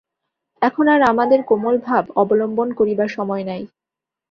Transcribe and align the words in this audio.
এখন 0.61 0.85
আর 0.87 1.01
আমাদের 1.03 1.39
কোমলভাব 1.43 2.03
অবলম্বন 2.15 2.69
করিবার 2.73 3.09
সময় 3.09 3.43
নাই। 3.43 3.61